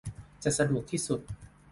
[0.43, 1.19] จะสะดวกที่สุด